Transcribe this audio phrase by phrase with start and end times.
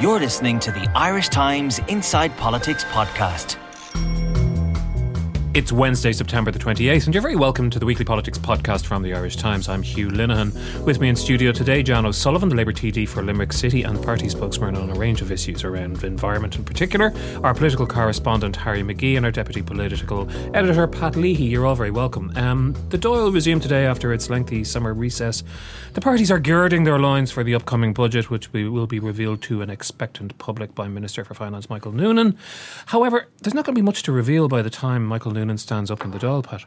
[0.00, 3.56] You're listening to the Irish Times Inside Politics podcast.
[5.54, 9.04] It's Wednesday, September the 28th, and you're very welcome to the weekly politics podcast from
[9.04, 9.68] the Irish Times.
[9.68, 10.52] I'm Hugh Linehan.
[10.84, 14.28] With me in studio today, Jan O'Sullivan, the Labour TD for Limerick City and party
[14.28, 17.12] spokesman on a range of issues around environment in particular,
[17.44, 21.44] our political correspondent Harry McGee, and our deputy political editor Pat Leahy.
[21.44, 22.32] You're all very welcome.
[22.34, 25.44] Um, the Dáil resumed today after its lengthy summer recess.
[25.92, 29.40] The parties are girding their loins for the upcoming budget, which we will be revealed
[29.42, 32.36] to an expectant public by Minister for Finance Michael Noonan.
[32.86, 35.58] However, there's not going to be much to reveal by the time Michael Noonan Noonan
[35.58, 36.64] stands up in the Dáil, Pat?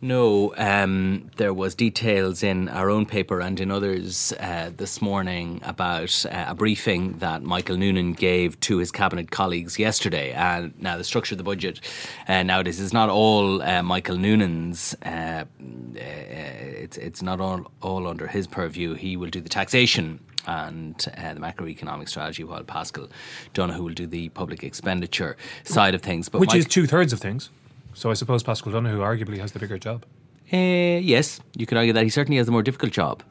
[0.00, 5.60] No, um, there was details in our own paper and in others uh, this morning
[5.64, 10.30] about uh, a briefing that Michael Noonan gave to his cabinet colleagues yesterday.
[10.30, 11.80] And now the structure of the budget
[12.28, 14.94] uh, nowadays is not all uh, Michael Noonan's.
[15.04, 15.44] Uh, uh,
[15.98, 18.94] it's it's not all all under his purview.
[18.94, 23.08] He will do the taxation and uh, the macroeconomic strategy, while Paschal
[23.52, 26.28] Donohoe will do the public expenditure side of things.
[26.28, 27.50] But which Mike, is two thirds of things.
[28.00, 30.06] So I suppose Paschal Donohoe arguably has the bigger job.
[30.50, 33.22] Uh, yes, you could argue that he certainly has the more difficult job.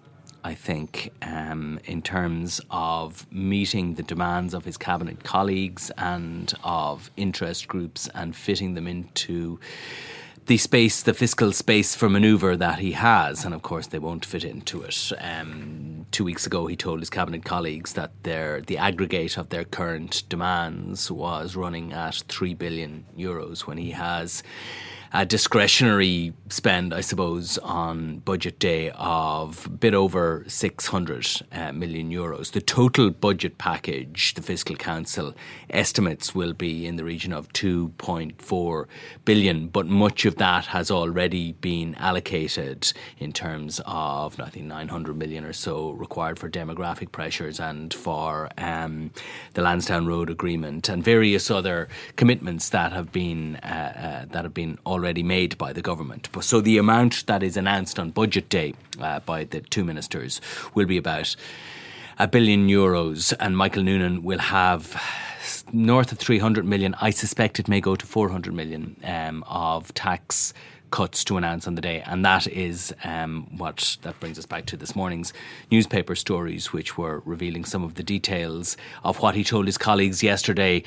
[0.44, 7.10] I think, um, in terms of meeting the demands of his cabinet colleagues and of
[7.18, 9.60] interest groups and fitting them into
[10.50, 14.26] the space, the fiscal space for manoeuvre that he has, and of course they won't
[14.26, 15.12] fit into it.
[15.20, 19.64] Um, two weeks ago, he told his cabinet colleagues that their the aggregate of their
[19.64, 24.42] current demands was running at three billion euros when he has
[25.12, 32.12] a discretionary spend, I suppose, on budget day of a bit over 600 uh, million
[32.12, 32.52] euros.
[32.52, 35.34] The total budget package, the Fiscal Council
[35.70, 38.86] estimates will be in the region of 2.4
[39.26, 45.18] billion, but much of that has already been allocated in terms of, I think, 900
[45.18, 49.12] million or so required for demographic pressures and for um,
[49.56, 54.54] the Lansdowne Road Agreement and various other commitments that have been uh, uh, that have
[54.54, 56.28] been already already made by the government.
[56.42, 60.42] So the amount that is announced on budget day uh, by the two ministers
[60.76, 61.36] will be about
[62.18, 65.02] a billion euros, and Michael Noonan will have
[65.72, 66.96] north of 300 million.
[67.00, 70.54] I suspect it may go to 400 million um, of tax
[70.92, 74.66] cuts to announce on the day, and that is um, what that brings us back
[74.66, 75.32] to this morning's
[75.72, 80.22] newspaper stories, which were revealing some of the details of what he told his colleagues
[80.22, 80.84] yesterday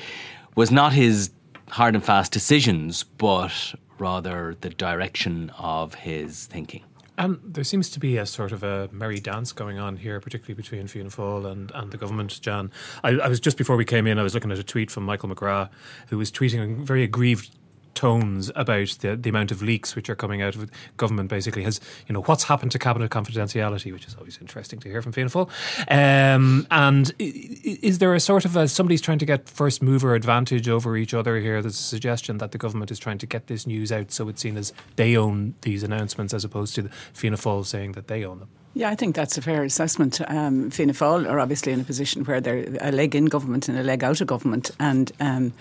[0.55, 1.31] was not his
[1.69, 6.83] hard and fast decisions, but rather the direction of his thinking.
[7.17, 10.55] Um, there seems to be a sort of a merry dance going on here, particularly
[10.55, 12.69] between Fianna Fáil and, and the government, Jan.
[13.03, 15.03] I, I was just before we came in, I was looking at a tweet from
[15.05, 15.69] Michael McGrath,
[16.07, 17.55] who was tweeting a very aggrieved
[17.93, 21.79] tones about the, the amount of leaks which are coming out of government basically has
[22.07, 25.29] you know what's happened to cabinet confidentiality which is always interesting to hear from Fianna
[25.29, 25.49] Fáil.
[25.89, 30.67] Um, and is there a sort of a, somebody's trying to get first mover advantage
[30.67, 31.61] over each other here?
[31.61, 34.41] There's a suggestion that the government is trying to get this news out so it's
[34.41, 38.39] seen as they own these announcements as opposed to Fianna Fáil saying that they own
[38.39, 40.19] them yeah, I think that's a fair assessment.
[40.27, 43.77] Um, Fianna Fáil are obviously in a position where they're a leg in government and
[43.77, 44.71] a leg out of government.
[44.79, 45.53] And um,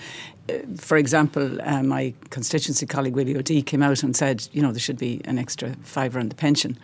[0.48, 4.72] uh, for example, uh, my constituency colleague Willie O'Dea came out and said, you know,
[4.72, 6.78] there should be an extra fiver on the pension,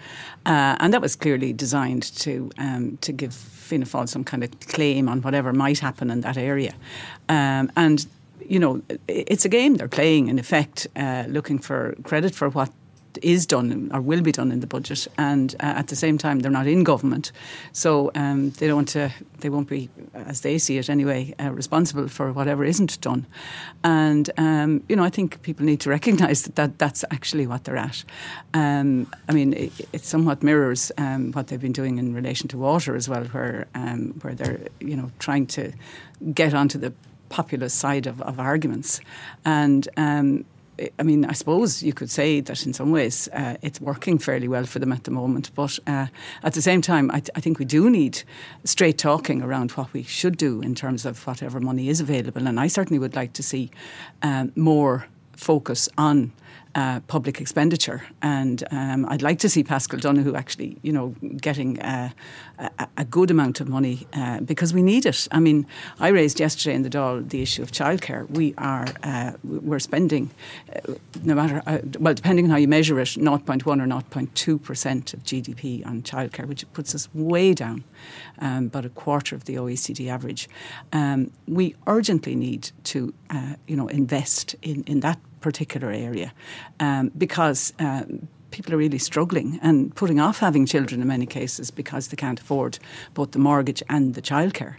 [0.45, 4.61] uh, and that was clearly designed to um, to give Fianna Fáil some kind of
[4.61, 6.75] claim on whatever might happen in that area,
[7.31, 8.07] um, and
[8.49, 12.71] you know, it's a game they're playing in effect, uh, looking for credit for what
[13.23, 16.41] is done or will be done in the budget, and uh, at the same time
[16.41, 17.33] they're not in government,
[17.73, 19.11] so um, they don't to.
[19.41, 23.25] They won't be, as they see it anyway, uh, responsible for whatever isn't done.
[23.85, 27.65] And um, you know, I think people need to recognise that, that that's actually what
[27.65, 28.05] they're at.
[28.55, 32.59] Um, I mean, it, it somewhat mirrors um, what they've been doing in relation to
[32.59, 35.73] water as well, where um, where they're you know trying to
[36.35, 36.93] get onto the
[37.29, 39.01] populist side of, of arguments.
[39.45, 40.45] And um,
[40.99, 44.49] I mean, I suppose you could say that in some ways uh, it's working fairly
[44.49, 45.51] well for them at the moment.
[45.55, 46.07] But uh,
[46.43, 48.23] at the same time, I, th- I, think we do need
[48.65, 52.47] straight talking around what we should do in terms of whatever money is available.
[52.47, 53.71] And I certainly would like to see
[54.23, 56.33] um, more focus on
[56.75, 58.05] uh, public expenditure.
[58.23, 62.11] And um, I'd like to see Paschal Donohoe actually, you know, getting uh,
[62.59, 65.29] a, a, good amount of money uh, because we need it.
[65.33, 65.67] I mean,
[65.99, 68.29] I raised yesterday in the Dáil the issue of childcare.
[68.31, 70.31] We are uh, we're spending,
[70.75, 75.15] uh, no matter uh, well, depending on how you measure it, 0.1 or 0.2 percent
[75.15, 77.85] of GDP on childcare, which puts us way down,
[78.41, 80.49] um, about a quarter of the OECD average.
[80.93, 83.15] Um, we urgently need to,
[83.67, 86.33] you know, invest in in that particular area
[86.81, 88.05] um, because uh,
[88.51, 92.41] people are really struggling and putting off having children in many cases because they can't
[92.41, 92.79] afford
[93.15, 94.77] both the mortgage and the childcare.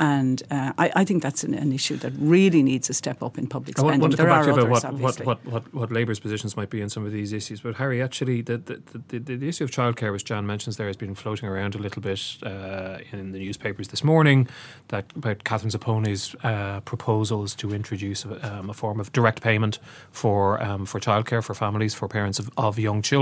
[0.00, 3.38] And uh, I, I, think that's an, an, issue that really needs a step up
[3.38, 4.00] in public spending.
[4.00, 6.56] I want to come there back to about what, what, what, what, what Labour's positions
[6.56, 7.60] might be in some of these issues.
[7.60, 10.96] But Harry, actually, the, the, the, the, issue of childcare, which Jan mentions there, has
[10.96, 14.48] been floating around a little bit uh, in the newspapers this morning.
[14.88, 19.78] That about Catherine Zappone's uh, proposals to introduce a, um, a, form of direct payment
[20.10, 23.12] for um, for childcare for families for parents of, of young children,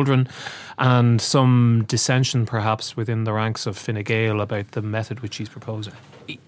[0.78, 5.48] and some dissension perhaps within the ranks of Fine Gael about the method which she's
[5.48, 5.92] proposing.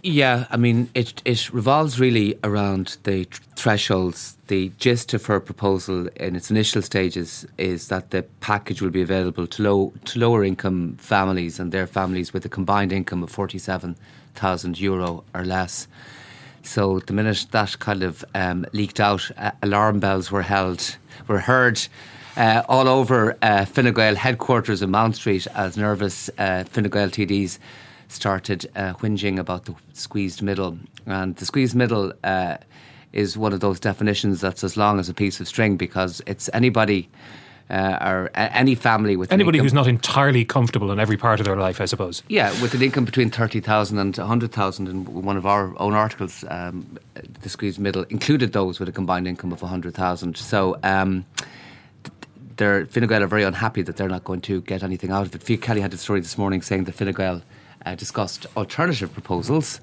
[0.02, 3.26] Yeah, I mean, it it revolves really around the
[3.56, 4.36] thresholds.
[4.46, 9.02] The gist of her proposal in its initial stages is that the package will be
[9.02, 13.30] available to low to lower income families and their families with a combined income of
[13.30, 13.96] forty seven
[14.34, 15.88] thousand euro or less.
[16.62, 20.96] So the minute that kind of um, leaked out, uh, alarm bells were held,
[21.26, 21.80] were heard.
[22.36, 27.10] Uh, all over uh, Fine Gael headquarters in Mount Street as nervous uh, Fine Gael
[27.10, 27.58] TDs
[28.08, 30.78] started uh, whinging about the squeezed middle.
[31.06, 32.56] And the squeezed middle uh,
[33.12, 36.48] is one of those definitions that's as long as a piece of string because it's
[36.52, 37.08] anybody.
[37.70, 41.56] Uh, or any family with anybody who's not entirely comfortable in every part of their
[41.56, 42.22] life, I suppose.
[42.28, 44.88] Yeah, with an income between thirty thousand and hundred thousand.
[44.88, 46.98] and In one of our own articles, um,
[47.40, 50.36] the squeezed middle included those with a combined income of a hundred thousand.
[50.36, 50.76] So.
[50.82, 51.24] Um,
[52.56, 55.34] they're Fine Gael are very unhappy that they're not going to get anything out of
[55.34, 55.60] it.
[55.60, 57.42] Kelly had a story this morning saying that Fine Gael
[57.84, 59.80] uh, discussed alternative proposals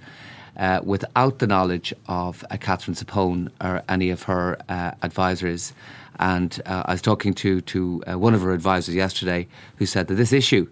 [0.58, 5.74] uh, without the knowledge of uh, Catherine Zappone or any of her uh, advisors.
[6.20, 10.08] And uh, I was talking to, to uh, one of her advisors yesterday who said
[10.08, 10.68] that this issue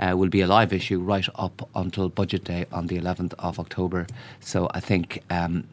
[0.00, 4.06] will be a live issue right up until budget day on the 11th of October.
[4.38, 5.64] So I think um,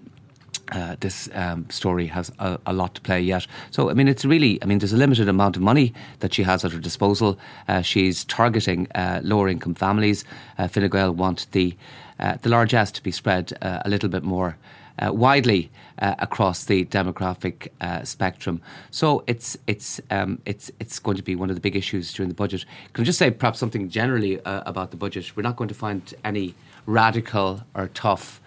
[0.71, 3.45] uh, this um, story has a, a, lot to play yet.
[3.71, 6.44] So, I mean, it's really, I mean, there's a limited amount of money that she
[6.44, 7.38] has at her disposal.
[7.67, 10.25] Uh, she's targeting uh, lower income families.
[10.57, 11.75] Uh, Fine Gael want the,
[12.19, 14.57] uh, the largesse to be spread uh, a little bit more.
[14.97, 17.67] Uh, widely across the demographic
[18.06, 22.13] spectrum, so it's it's um, it's it's going to be one of the big issues
[22.13, 22.63] during the budget.
[22.94, 25.35] Can I just say perhaps something generally about the budget?
[25.35, 28.39] We're not going to find any radical or tough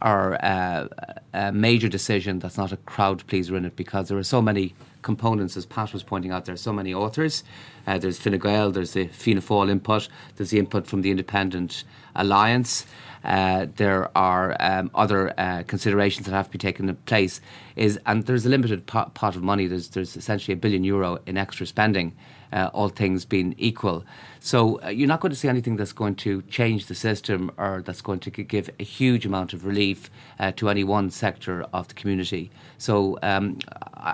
[0.00, 0.86] or uh,
[1.32, 4.74] a major decision that's not a crowd pleaser in it because there are so many
[5.02, 7.44] components, as Pat was pointing out, there are so many authors.
[7.86, 11.84] Uh, there's Fine Gael, there's the Fianna Fáil input, there's the input from the Independent
[12.14, 12.86] Alliance.
[13.24, 17.40] Uh, there are um, other uh, considerations that have to be taken place.
[17.76, 19.66] Is and there's a limited pot, pot of money.
[19.66, 22.14] There's there's essentially a billion euro in extra spending
[22.52, 24.04] uh, all things being equal.
[24.40, 27.82] So uh, you're not going to see anything that's going to change the system or
[27.84, 31.88] that's going to give a huge amount of relief uh, to any one sector of
[31.88, 32.50] the community.
[32.78, 33.58] So um,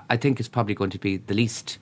[0.08, 1.78] I think it's probably going to be the least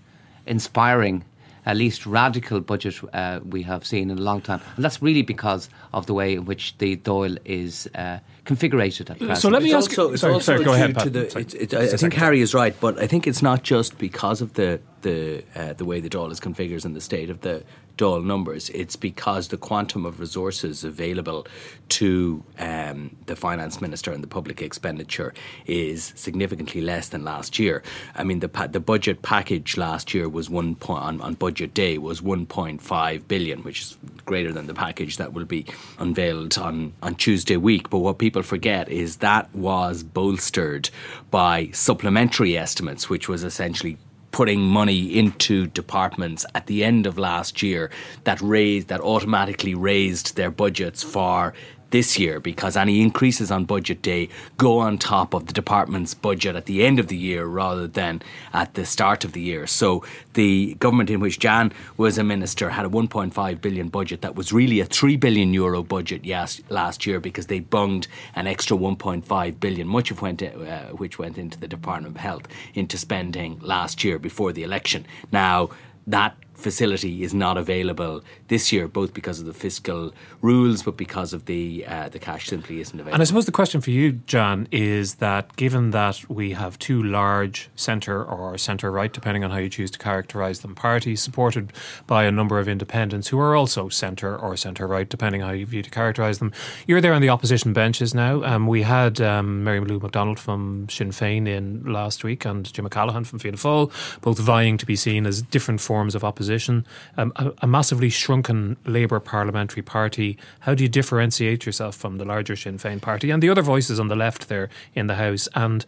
[0.47, 1.25] inspiring
[1.67, 4.61] uh, least radical budget uh, we have seen in a long time.
[4.77, 9.19] And that's really because of the way in which the Dáil is uh, configured at
[9.19, 9.39] present.
[9.39, 10.95] So let me it's ask also, sorry, sorry, go ahead.
[10.95, 14.41] The, it, it, I think Harry is right, but I think it's not just because
[14.41, 17.65] of the the uh, the way the Dáil is configured and the state of the
[17.97, 18.71] Dáil numbers.
[18.71, 21.47] It's because the quantum of resources available
[21.91, 25.35] to um, the finance minister and the public expenditure
[25.67, 27.83] is significantly less than last year.
[28.15, 31.75] I mean, the pa- the budget package last year was one point on, on budget
[31.75, 35.67] day was 1.5 billion, which is greater than the package that will be
[35.99, 37.91] unveiled on on Tuesday week.
[37.91, 40.89] But what people forget is that was bolstered
[41.31, 43.99] by supplementary estimates, which was essentially
[44.33, 47.91] putting money into departments at the end of last year
[48.25, 51.55] that raised that automatically raised their budgets for
[51.93, 56.57] this year because any increases on budget day go on top of the department's budget
[56.57, 58.21] at the end of the year rather than
[58.53, 59.67] at the start of the year.
[59.67, 64.35] So the government in which Jan was a minister had a 1.5 billion budget that
[64.35, 68.77] was really a 3 billion euro budget yes, last year because they bunged an extra
[68.77, 73.59] 1.5 billion, much of went, uh, which went into the Department of Health, into spending
[73.61, 75.07] last year before the election.
[75.31, 75.71] Now,
[76.07, 81.33] that facility is not available this year, both because of the fiscal rules, but because
[81.33, 83.15] of the uh, the cash simply isn't available.
[83.15, 87.03] And I suppose the question for you, Jan, is that given that we have two
[87.03, 91.73] large centre or centre right, depending on how you choose to characterise them, parties supported
[92.07, 95.55] by a number of independents who are also centre or centre right, depending on how
[95.55, 96.53] you view to characterise them.
[96.87, 98.43] You're there on the opposition benches now.
[98.45, 102.87] Um, we had um, Mary Lou McDonald from Sinn Féin in last week and Jim
[102.87, 103.91] O'Callaghan from Fianna Fáil,
[104.21, 108.11] both vying to be seen as different forms of opposition opposition, um, a, a, massively
[108.11, 110.37] shrunken Labour parliamentary party.
[110.61, 113.99] How do you differentiate yourself from the larger Sinn Féin party and the other voices
[113.99, 115.49] on the left there in the House?
[115.55, 115.87] And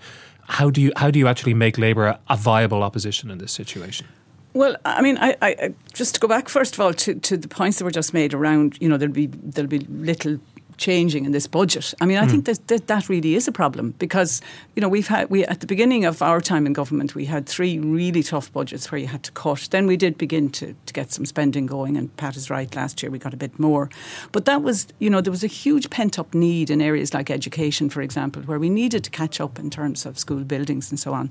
[0.49, 3.53] how do you how do you actually make Labour a, a viable opposition in this
[3.53, 4.07] situation?
[4.55, 7.49] Well, I mean, I, I, just to go back first of all to, to the
[7.49, 10.39] points that were just made around, you know, there'll be there'll be little
[10.77, 11.95] changing in this budget.
[12.01, 12.31] I mean, I mm.
[12.31, 14.41] think that, that that really is a problem because
[14.75, 17.47] you know we've had we at the beginning of our time in government we had
[17.47, 19.69] three really tough budgets where you had to cut.
[19.71, 22.75] Then we did begin to, to get some spending going, and Pat is right.
[22.75, 23.89] Last year we got a bit more,
[24.33, 27.31] but that was you know there was a huge pent up need in areas like
[27.31, 30.99] education, for example, where we needed to catch up in terms of school buildings and
[30.99, 31.31] so on.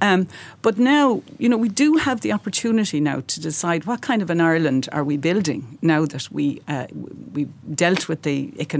[0.00, 0.28] Um,
[0.62, 4.30] but now you know we do have the opportunity now to decide what kind of
[4.30, 6.86] an Ireland are we building now that we uh,
[7.32, 8.73] we dealt with the economic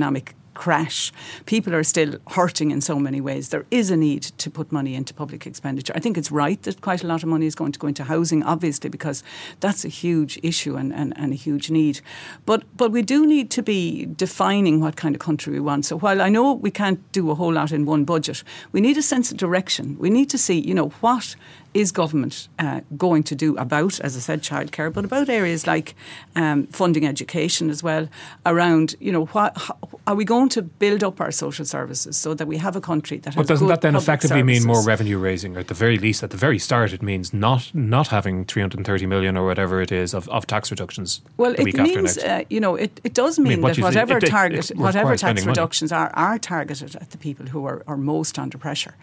[0.55, 1.13] crash.
[1.47, 3.49] People are still hurting in so many ways.
[3.49, 5.93] There is a need to put money into public expenditure.
[5.95, 8.05] I think it's right that quite a lot of money is going to go into
[8.05, 9.23] housing, obviously, because
[9.61, 12.01] that's a huge issue and, and, and a huge need.
[12.47, 15.85] But but we do need to be defining what kind of country we want.
[15.85, 18.97] So while I know we can't do a whole lot in one budget, we need
[18.97, 19.97] a sense of direction.
[19.99, 21.37] We need to see, you know, what
[21.75, 25.95] is government uh, going to do about, as I said, childcare, but about areas like
[26.37, 28.09] um, funding education as well,
[28.47, 29.77] around, you know, what, how,
[30.07, 33.19] are we going to build up our social services so that we have a country
[33.19, 34.65] that but doesn't that then effectively services?
[34.65, 35.57] mean more revenue raising?
[35.57, 39.07] Or at the very least, at the very start, it means not not having 330
[39.07, 41.23] million or whatever it is of, of tax reductions.
[41.37, 44.19] Well, it means, uh, you know, it, it does mean, I mean what that whatever,
[44.19, 47.97] it, target, it, whatever tax reductions are, are targeted at the people who are, are
[47.97, 48.95] most under pressure.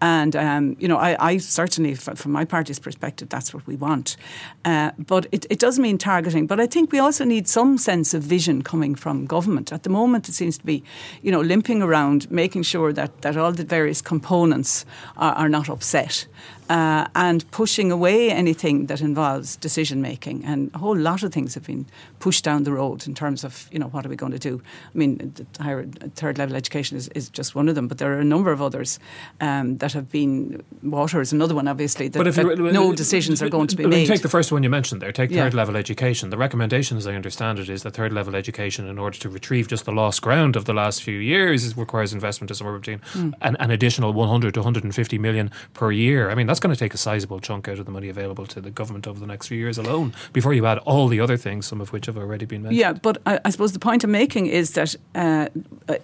[0.00, 4.16] And, um, you know, I, I certainly, from my party's perspective, that's what we want.
[4.64, 6.46] Uh, but it, it does mean targeting.
[6.46, 9.72] But I think we also need some sense of vision coming from government.
[9.72, 10.82] At the moment, it seems to be,
[11.22, 14.84] you know, limping around, making sure that, that all the various components
[15.16, 16.26] are, are not upset
[16.68, 20.44] uh, and pushing away anything that involves decision making.
[20.44, 21.86] And a whole lot of things have been
[22.18, 24.60] pushed down the road in terms of, you know, what are we going to do?
[24.94, 25.84] I mean, higher,
[26.14, 28.60] third level education is, is just one of them, but there are a number of
[28.60, 28.98] others
[29.40, 30.62] um, that have been.
[30.82, 34.06] Water is another one, obviously, that, that you, no decisions are going to be made.
[34.06, 35.56] Take the first one you mentioned there, take third yeah.
[35.56, 36.30] level education.
[36.30, 39.68] The recommendation, as I understand it, is that third level education, in order to retrieve
[39.68, 43.34] just the lost ground of the last few years, requires investment of somewhere between mm.
[43.40, 46.30] an, an additional 100 to 150 million per year.
[46.30, 48.44] I mean, that's that's going to take a sizable chunk out of the money available
[48.44, 51.36] to the government over the next few years alone before you add all the other
[51.36, 52.80] things, some of which have already been mentioned.
[52.80, 55.46] Yeah, but I, I suppose the point I'm making is that, uh,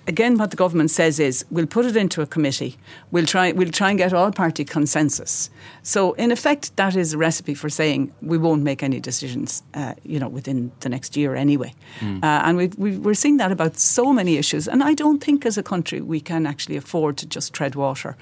[0.07, 2.77] again, what the government says is we'll put it into a committee,
[3.11, 5.51] we'll try, we'll try and get all party consensus.
[5.83, 9.95] So, in effect, that is a recipe for saying we won't make any decisions, uh,
[10.05, 11.75] you know, within the next year anyway.
[11.99, 12.23] Mm.
[12.23, 14.69] Uh, and we, we, we're seeing that about so many issues.
[14.69, 18.17] And I don't think as a country we can actually afford to just tread water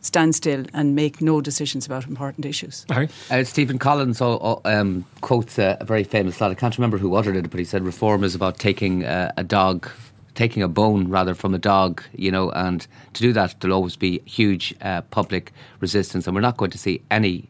[0.00, 2.86] stand still and make no decisions about important issues.
[3.30, 6.50] Uh, Stephen Collins um, quotes a, a, very famous line.
[6.50, 9.44] I can't remember who uttered it, but he said reform is about taking uh, a
[9.44, 9.88] dog,
[10.34, 13.96] taking a bone rather from a dog, you know, and to do that, there'll always
[13.96, 17.48] be huge uh, public resistance, and we're not going to see any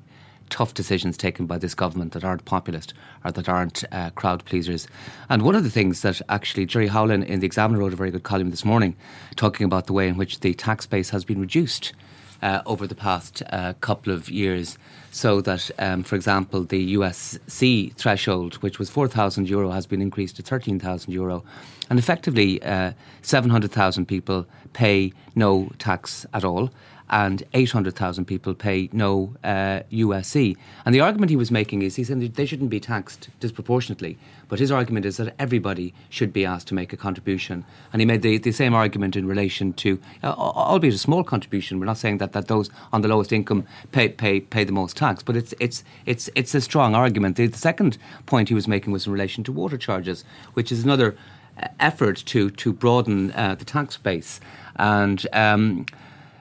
[0.51, 4.89] tough decisions taken by this government that aren't populist or that aren't uh, crowd pleasers.
[5.29, 8.11] And one of the things that actually Gerry Howlin in the Examiner wrote a very
[8.11, 8.97] good column this morning
[9.37, 11.93] talking about the way in which the tax base has been reduced
[12.43, 14.79] uh, over the past uh, couple of years.
[15.11, 20.37] So that, um, for example, the USC threshold, which was 4,000 euro, has been increased
[20.37, 21.45] to 13,000 euro.
[21.91, 22.93] And effectively, uh,
[23.23, 26.71] 700,000 people pay no tax at all
[27.11, 30.57] and 800,000 people pay no uh, USC.
[30.85, 34.19] And the argument he was making is he said they shouldn't be taxed disproportionately.
[34.49, 37.65] But his argument is that everybody should be asked to make a contribution.
[37.93, 41.79] And he made the, the same argument in relation to, uh, albeit a small contribution,
[41.79, 44.97] we're not saying that, that those on the lowest income pay, pay, pay the most
[44.97, 47.37] tax, but it's, it's, it's, it's a strong argument.
[47.37, 50.25] The, the second point he was making was in relation to water charges,
[50.55, 51.17] which is another
[51.63, 54.41] uh, effort to, to broaden uh, the tax base.
[54.77, 55.87] And um,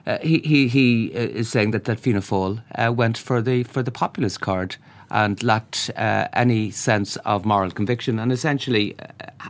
[0.08, 3.62] uh, he, he, he uh, is saying that, that Fianna Fáil uh, went for the,
[3.64, 4.76] for the populist card
[5.10, 9.04] and lacked uh, any sense of moral conviction and essentially uh,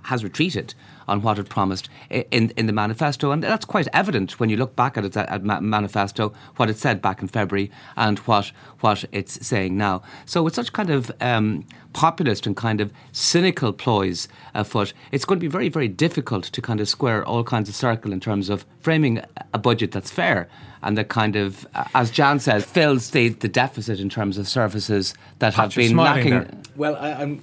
[0.05, 0.75] has retreated
[1.09, 3.33] on what it promised in, in the manifesto.
[3.33, 7.03] And that's quite evident when you look back at its at manifesto, what it said
[7.03, 10.03] back in February and what, what it's saying now.
[10.27, 15.41] So with such kind of um, populist and kind of cynical ploys afoot, it's going
[15.41, 18.49] to be very, very difficult to kind of square all kinds of circle in terms
[18.51, 19.23] of framing
[19.53, 20.49] a budget that's fair
[20.83, 25.15] and that kind of, as Jan says, fills the, the deficit in terms of services
[25.41, 26.31] that have been lacking.
[26.31, 26.51] There.
[26.77, 27.43] Well, I, I'm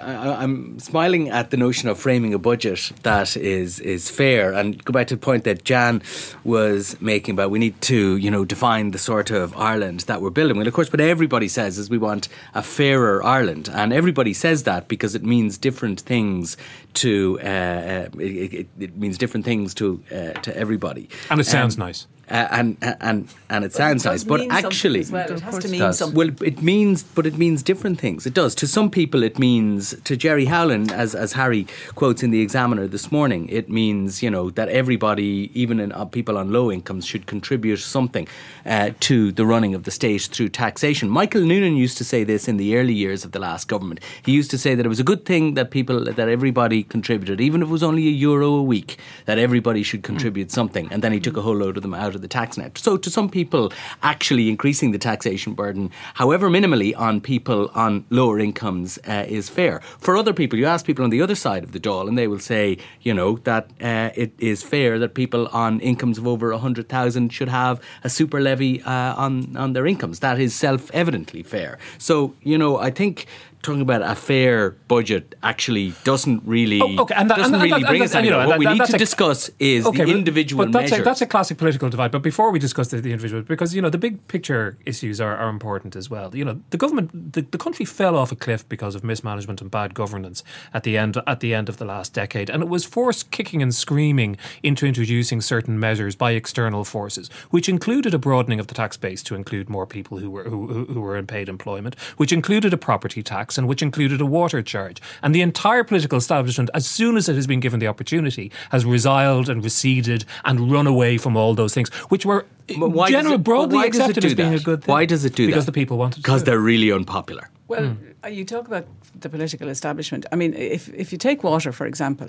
[0.00, 4.82] I, am smiling at the notion of framing a budget that is is fair, and
[4.84, 6.02] go back to the point that Jan
[6.44, 10.30] was making about we need to you know define the sort of Ireland that we're
[10.30, 10.56] building.
[10.56, 14.64] Well, of course, what everybody says is we want a fairer Ireland, and everybody says
[14.64, 16.56] that because it means different things
[16.94, 21.76] to uh, uh, it, it, means different things to uh, to everybody, and it sounds
[21.76, 22.06] um, nice.
[22.32, 25.30] Uh, and and and it sounds nice, but actually, well.
[25.30, 26.16] it has to mean something.
[26.16, 28.24] Well, it means, but it means different things.
[28.24, 28.54] It does.
[28.54, 32.86] To some people, it means to Gerry Howlin, as as Harry quotes in the Examiner
[32.86, 33.50] this morning.
[33.50, 37.76] It means you know that everybody, even in, uh, people on low incomes, should contribute
[37.80, 38.26] something
[38.64, 41.10] uh, to the running of the state through taxation.
[41.10, 44.00] Michael Noonan used to say this in the early years of the last government.
[44.24, 47.42] He used to say that it was a good thing that people, that everybody contributed,
[47.42, 48.96] even if it was only a euro a week,
[49.26, 50.90] that everybody should contribute something.
[50.90, 52.78] And then he took a whole load of them out of the tax net.
[52.78, 58.38] So to some people, actually increasing the taxation burden, however minimally, on people on lower
[58.38, 59.80] incomes uh, is fair.
[59.98, 62.26] For other people, you ask people on the other side of the Dáil, and they
[62.26, 66.50] will say, you know, that uh, it is fair that people on incomes of over
[66.52, 70.20] 100,000 should have a super levy uh, on, on their incomes.
[70.20, 71.78] That is self evidently fair.
[71.98, 73.26] So, you know, I think
[73.62, 77.14] talking about a fair budget actually doesn't really oh, okay.
[77.16, 78.46] and that, doesn't and, really and, bring us anywhere.
[78.46, 80.92] what we need to a, discuss is okay, the individual but that's.
[80.92, 82.10] A, that's a classic political divide.
[82.10, 85.36] But before we discuss the, the individual, because you know the big picture issues are,
[85.36, 86.34] are important as well.
[86.34, 89.70] You know the government, the, the country fell off a cliff because of mismanagement and
[89.70, 90.42] bad governance
[90.74, 93.62] at the end at the end of the last decade, and it was forced kicking
[93.62, 98.74] and screaming into introducing certain measures by external forces, which included a broadening of the
[98.74, 102.32] tax base to include more people who were who, who were in paid employment, which
[102.32, 105.00] included a property tax tax and which included a water charge.
[105.22, 108.84] And the entire political establishment, as soon as it has been given the opportunity, has
[108.84, 112.44] resiled and receded and run away from all those things, which were
[112.76, 114.60] why general, it, broadly accepted as being that?
[114.60, 114.94] a good thing.
[114.94, 115.46] Why does it do because that?
[115.46, 117.48] Because the people wanted Because they're really unpopular.
[117.68, 118.34] Well, mm.
[118.36, 118.86] you talk about
[119.20, 120.26] the political establishment.
[120.32, 122.28] I mean, if, if you take water, for example,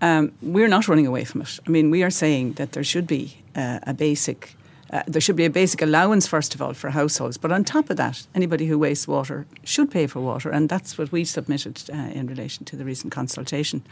[0.00, 1.58] um, we're not running away from it.
[1.66, 4.56] I mean, we are saying that there should be uh, a basic
[4.94, 7.36] uh, there should be a basic allowance, first of all, for households.
[7.36, 10.50] But on top of that, anybody who wastes water should pay for water.
[10.50, 13.82] And that's what we submitted uh, in relation to the recent consultation.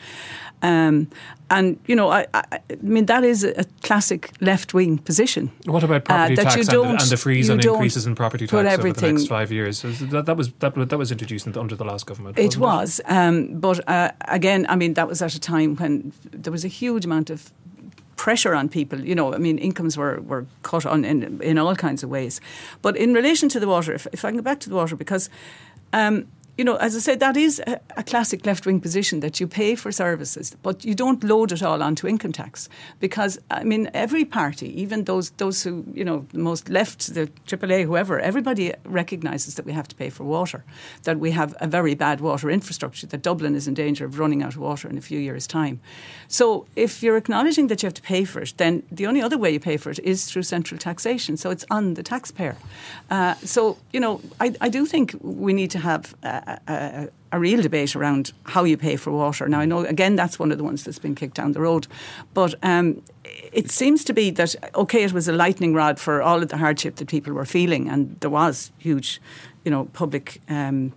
[0.62, 1.10] Um,
[1.50, 5.50] and, you know, I, I, I, mean, that is a classic left wing position.
[5.64, 8.78] What about property uh, tax and the, and, the freeze on increases in property tax
[8.78, 9.82] over the next five years?
[9.82, 12.38] That, that, was, that, that was introduced under the last government.
[12.38, 13.00] It was.
[13.00, 13.10] It?
[13.10, 16.68] Um, but uh, again, I mean, that was at a time when there was a
[16.68, 17.50] huge amount of
[18.22, 19.00] pressure on people.
[19.00, 22.40] You know, I mean, incomes were, were cut on in, in all kinds of ways.
[22.80, 24.94] But in relation to the water, if, if I can go back to the water,
[24.94, 25.28] because
[25.92, 26.26] um,
[26.62, 29.48] you know, as I said, that is a, a classic left wing position that you
[29.48, 32.68] pay for services, but you don't load it all onto income tax.
[33.01, 37.27] Because, I mean, every party, even those, those who, you know, the most left, the
[37.48, 40.62] AAA, whoever, everybody recognises that we have to pay for water,
[41.03, 44.44] that we have a very bad water infrastructure, that Dublin is in danger of running
[44.44, 45.81] out of water in a few years' time.
[46.29, 49.37] So if you're acknowledging that you have to pay for it, then the only other
[49.37, 51.37] way you pay for it is through central taxation.
[51.37, 52.57] So it's on the taxpayer.
[53.11, 56.14] Uh, so, you know, I, I do think we need to have.
[56.22, 59.48] Uh, a, real debate around how you pay for water.
[59.48, 61.86] Now, I know, again, that's one of the ones that's been kicked down the road.
[62.34, 63.02] But um,
[63.52, 66.58] it seems to be that, okay, it was a lightning rod for all of the
[66.58, 69.20] hardship that people were feeling, and there was huge,
[69.64, 70.92] you know, public um,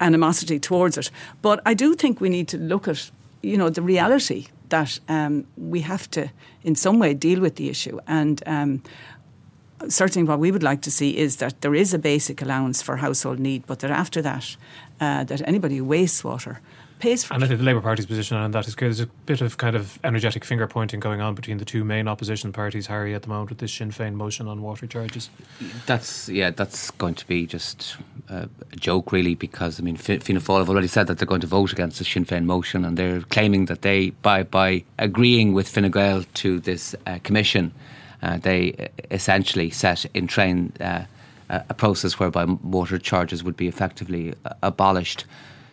[0.00, 1.10] animosity towards it.
[1.42, 3.10] But I do think we need to look at,
[3.42, 6.30] you know, the reality that um, we have to,
[6.62, 7.98] in some way, deal with the issue.
[8.06, 8.82] And um,
[9.88, 12.96] certainly what we would like to see is that there is a basic allowance for
[12.96, 14.56] household need, but that after that,
[15.00, 16.60] uh, that anybody who wastes water
[17.00, 17.46] pays for and it.
[17.46, 18.88] I think the Labour Party's position on that is clear.
[18.88, 22.08] There's a bit of kind of energetic finger pointing going on between the two main
[22.08, 25.28] opposition parties, Harry, at the moment with this Sinn Féin motion on water charges.
[25.86, 27.96] That's yeah, that's going to be just
[28.28, 31.46] a joke, really, because I mean, Fianna Fáil have already said that they're going to
[31.46, 35.68] vote against the Sinn Féin motion, and they're claiming that they, by by agreeing with
[35.68, 37.72] Fine Gael to this uh, commission
[38.24, 41.04] uh, they essentially set in train uh,
[41.50, 45.26] a process whereby water charges would be effectively uh, abolished.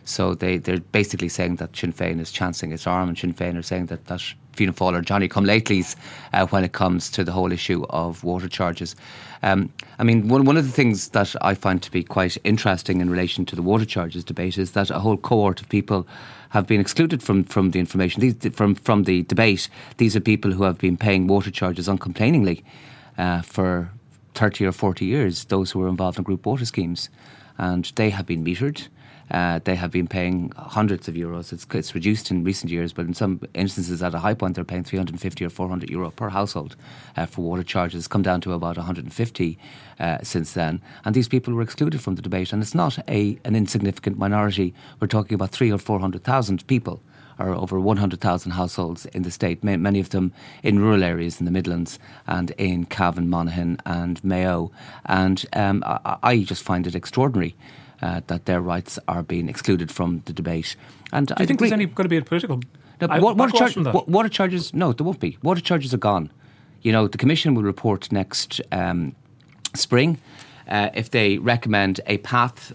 [0.04, 3.56] So they, they're basically saying that Sinn Féin is chancing its arm, and Sinn Féin
[3.56, 4.20] are saying that, that
[4.52, 5.96] Fianna Fáil or Johnny come latelys
[6.32, 8.96] uh, when it comes to the whole issue of water charges.
[9.42, 13.00] Um, I mean, one, one of the things that I find to be quite interesting
[13.00, 16.06] in relation to the water charges debate is that a whole cohort of people
[16.52, 19.70] have been excluded from, from the information, These, from, from the debate.
[19.96, 22.62] These are people who have been paying water charges uncomplainingly
[23.16, 23.90] uh, for
[24.34, 27.08] 30 or 40 years, those who were involved in group water schemes.
[27.56, 28.88] And they have been metered.
[29.32, 31.54] Uh, they have been paying hundreds of euros.
[31.54, 34.64] It's, it's, reduced in recent years, but in some instances, at a high point, they're
[34.64, 36.76] paying 350 or 400 euro per household
[37.16, 38.06] uh, for water charges.
[38.06, 39.58] Come down to about 150
[39.98, 40.82] uh, since then.
[41.06, 42.52] And these people were excluded from the debate.
[42.52, 44.74] And it's not a, an insignificant minority.
[45.00, 47.00] We're talking about three or 400,000 people
[47.38, 50.30] or over 100,000 households in the state, many of them
[50.62, 54.70] in rural areas in the Midlands and in Cavan, Monaghan, and Mayo.
[55.06, 57.56] And um, I, I, just find it extraordinary
[58.02, 60.76] uh, that their rights are being excluded from the debate.
[61.12, 62.60] And Do you I think there's any going to be a political?
[63.00, 64.72] No, water, char- water, charges?
[64.72, 65.36] No, there won't be.
[65.42, 66.30] Water charges are gone.
[66.82, 69.14] You know, the Commission will report next um,
[69.74, 70.18] spring
[70.68, 72.72] uh, if they recommend a path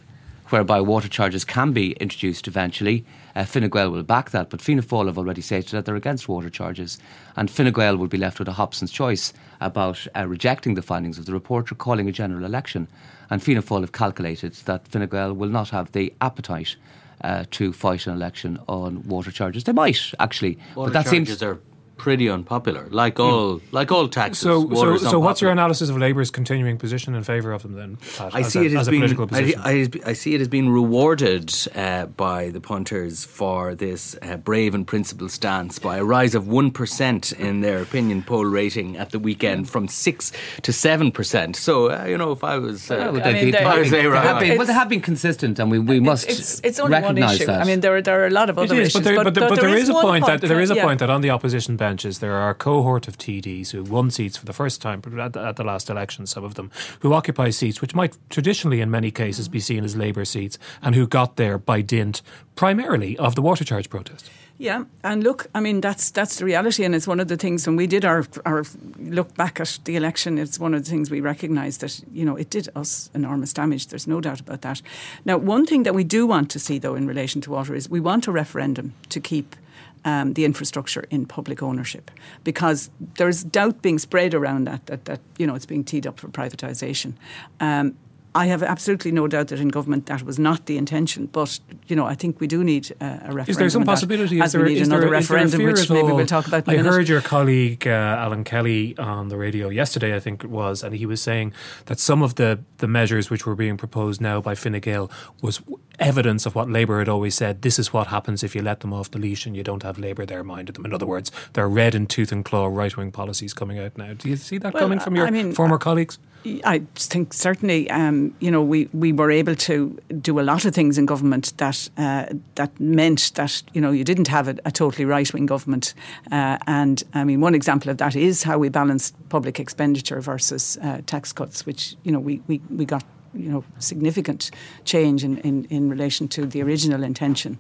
[0.50, 3.06] whereby water charges can be introduced eventually.
[3.36, 6.28] Uh, Fine Gael will back that, but Fianna Fáil have already stated that they're against
[6.28, 6.98] water charges.
[7.36, 11.20] And Fine Gael will be left with a Hobson's choice about uh, rejecting the findings
[11.20, 12.88] of the report or calling a general election.
[13.30, 16.76] And Fianna Fáil have calculated that Fine Gael will not have the appetite
[17.22, 19.64] uh, to fight an election on water charges.
[19.64, 21.60] They might actually, water but that charges seems are
[21.98, 24.40] pretty unpopular, like all like all taxes.
[24.40, 27.98] So, so, so what's your analysis of Labour's continuing position in favour of them then?
[28.18, 30.70] Pat, I see a, it as, as being, I, I, I, see it as being
[30.70, 36.36] rewarded uh, by the punters for this uh, brave and principled stance by a rise
[36.36, 40.32] of one percent in their opinion poll rating at the weekend from six
[40.62, 41.56] to seven percent.
[41.56, 44.68] So uh, you know, if I was, uh, well, I mean, they, have been, well,
[44.68, 47.46] they have been consistent, and we, we must it's, it's only one issue.
[47.46, 47.62] That.
[47.62, 49.34] I mean, there are there are a lot of other is, issues, but there, but,
[49.34, 50.84] but, but there is, is a point, point that there is a yeah.
[50.84, 54.36] point that on the opposition benches, there are a cohort of TDs who won seats
[54.36, 56.70] for the first time at the, at the last election, some of them,
[57.00, 60.96] who occupy seats which might traditionally, in many cases, be seen as Labour seats, and
[60.96, 62.22] who got there by dint
[62.56, 64.30] primarily of the water charge protest.
[64.60, 67.68] Yeah, and look, I mean that's that's the reality, and it's one of the things
[67.68, 68.66] when we did our our
[69.00, 70.38] look back at the election.
[70.38, 73.88] It's one of the things we recognised that you know it did us enormous damage.
[73.88, 74.82] There's no doubt about that.
[75.26, 77.88] Now, one thing that we do want to see though in relation to water is
[77.88, 79.56] we want a referendum to keep
[80.06, 82.12] um, the infrastructure in public ownership
[82.44, 86.20] because there's doubt being spread around that that, that you know it's being teed up
[86.20, 87.14] for privatisation.
[87.60, 87.98] Um,
[88.38, 91.26] I have absolutely no doubt that in government that was not the intention.
[91.26, 93.50] But you know, I think we do need uh, a referendum.
[93.50, 94.40] Is there some possibility?
[94.40, 96.70] As there, we need another there, referendum, which maybe we'll talk about.
[96.70, 96.92] I minute.
[96.92, 100.96] heard your colleague uh, Alan Kelly on the radio yesterday, I think it was, and
[100.96, 101.52] he was saying
[101.86, 105.10] that some of the the measures which were being proposed now by Fine Gael
[105.42, 105.60] was
[105.98, 107.64] evidence of what Labour had always said.
[107.64, 109.98] This is what happens if you let them off the leash and you don't have
[109.98, 110.86] Labour there minded them.
[110.86, 113.98] In other words, there are red and tooth and claw right wing policies coming out
[113.98, 114.14] now.
[114.14, 116.20] Do you see that well, coming from your I mean, former colleagues?
[116.64, 120.74] I think certainly, um, you know, we, we were able to do a lot of
[120.74, 124.72] things in government that uh, that meant that you know you didn't have a, a
[124.72, 125.94] totally right wing government,
[126.32, 130.78] uh, and I mean one example of that is how we balanced public expenditure versus
[130.82, 134.52] uh, tax cuts, which you know we, we, we got you know significant
[134.86, 137.58] change in, in, in relation to the original intention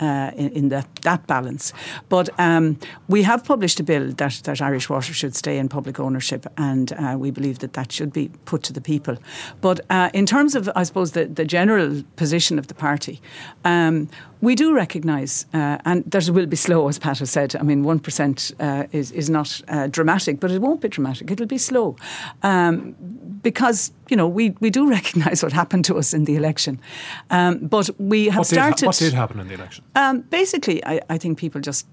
[0.00, 1.72] uh, in, in that, balance.
[2.08, 2.78] But um,
[3.08, 6.92] we have published a bill that, that Irish Water should stay in public ownership, and
[6.92, 9.16] uh, we believe that that should be put to the people.
[9.60, 13.20] But uh, in terms of, I suppose, the, the general position of the party,
[13.64, 14.08] um,
[14.44, 17.56] we do recognise, uh, and that it will be slow, as Pat has said.
[17.56, 21.30] I mean, 1% uh, is, is not uh, dramatic, but it won't be dramatic.
[21.30, 21.96] It'll be slow.
[22.42, 22.94] Um,
[23.42, 26.80] because, you know, we, we do recognise what happened to us in the election.
[27.30, 28.76] Um, but we have what started.
[28.76, 29.84] Did, what did happen in the election?
[29.94, 31.86] Um, basically, I, I think people just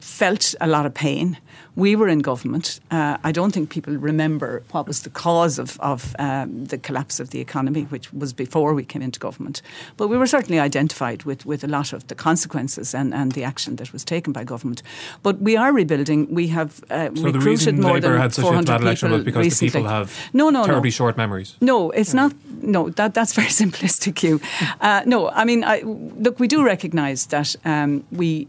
[0.00, 1.38] felt a lot of pain.
[1.76, 2.80] We were in government.
[2.90, 7.20] Uh, I don't think people remember what was the cause of, of um, the collapse
[7.20, 9.62] of the economy, which was before we came into government.
[9.96, 13.44] But we were certainly identified with, with a lot of the consequences and, and the
[13.44, 14.82] action that was taken by government.
[15.22, 16.34] But we are rebuilding.
[16.34, 19.24] We have uh, so recruited more Labour than had such 400 a bad election people
[19.24, 19.68] because recently.
[19.68, 20.92] the people have no, no, terribly no.
[20.92, 21.56] short memories.
[21.60, 22.32] No, it's not.
[22.62, 24.22] No, that that's very simplistic.
[24.22, 24.40] You,
[24.80, 25.30] uh, no.
[25.30, 28.48] I mean, I, look, we do recognise that um, we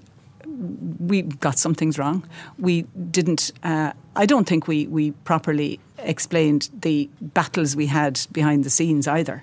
[0.99, 2.23] we got some things wrong.
[2.57, 8.65] We didn't uh, I don't think we, we properly explained the battles we had behind
[8.65, 9.41] the scenes either.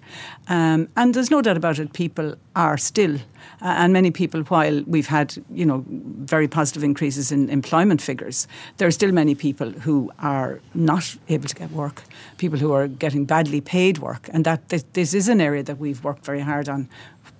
[0.49, 3.19] Um, and there's no doubt about it, people are still, uh,
[3.63, 8.89] and many people, while we've had, you know, very positive increases in employment figures, there
[8.89, 12.03] are still many people who are not able to get work,
[12.37, 14.29] people who are getting badly paid work.
[14.35, 16.91] And that this is an area that we've worked very hard on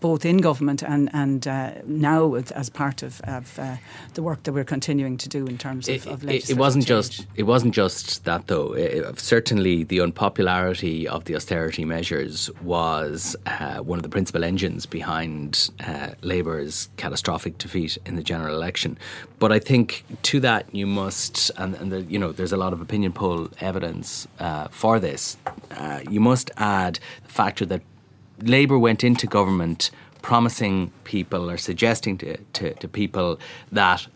[0.01, 3.77] both in government and and uh, now as part of, of uh,
[4.15, 7.19] the work that we're continuing to do in terms of, of it, it wasn't change.
[7.19, 8.73] just it wasn't just that though.
[8.75, 14.87] It, certainly, the unpopularity of the austerity measures was uh, one of the principal engines
[14.87, 18.99] behind uh, Labour's catastrophic defeat in the general election.
[19.39, 22.73] But I think to that you must, and, and the, you know, there's a lot
[22.73, 25.37] of opinion poll evidence uh, for this.
[25.71, 27.83] Uh, you must add the factor that
[28.43, 29.91] Labour went into government
[30.23, 33.39] promising people or suggesting to, to, to people
[33.73, 34.07] that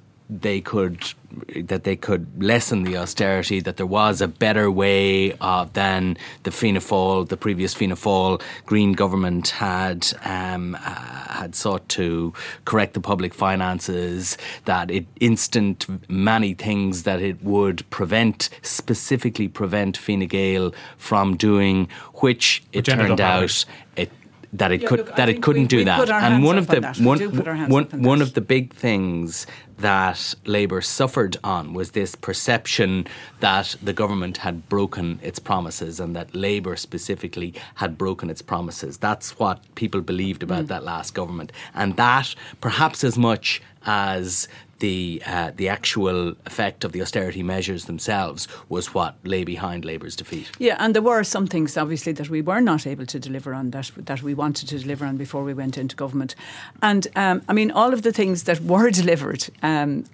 [0.41, 1.15] they could
[1.57, 6.51] that they could lessen the austerity, that there was a better way of than the
[6.51, 12.33] Fianna Fáil, the previous Fianna Fáil Green government had um, uh, had sought to
[12.65, 14.37] correct the public finances.
[14.67, 21.89] That it instant many things that it would prevent, specifically prevent Fine Gael from doing,
[22.15, 23.65] which it turned out
[23.97, 24.11] it
[24.53, 26.11] that it yeah, could look, that it couldn't we, do we that.
[26.11, 29.47] And one of the one, one, one of the big things
[29.79, 33.07] that Labour suffered on was this perception
[33.41, 38.99] that the government had broken its promises and that Labour specifically had broken its promises.
[38.99, 40.69] That's what people believed about mm.
[40.69, 41.51] that last government.
[41.75, 44.49] And that, perhaps as much as
[44.83, 50.17] the uh, the actual effect of the austerity measures themselves was what lay behind Labour's
[50.17, 50.51] defeat.
[50.59, 53.71] Yeah, and there were some things obviously that we were not able to deliver on
[53.71, 56.35] that that we wanted to deliver on before we went into government,
[56.83, 59.49] and um, I mean all of the things that were delivered.
[59.63, 60.05] Um,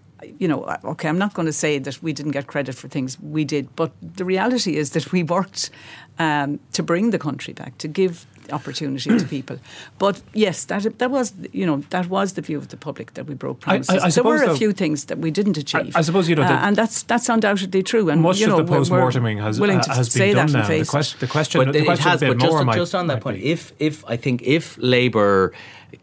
[0.41, 3.19] you know, okay, I'm not going to say that we didn't get credit for things
[3.21, 5.71] we did, but the reality is that we worked
[6.19, 9.59] um, to bring the country back, to give opportunity to people.
[9.99, 13.27] But yes, that that was you know that was the view of the public that
[13.27, 13.91] we broke promises.
[13.91, 15.95] I, I, I there were a few things that we didn't achieve.
[15.97, 18.11] I, suppose you know, uh, and that's that's undoubtedly true.
[18.11, 20.69] And much you know, of the post-morteming has, willing to has say been done now.
[20.69, 23.39] The, question, the question, but the question it has, but just, just on that point,
[23.39, 23.51] be.
[23.51, 25.53] if if I think if Labour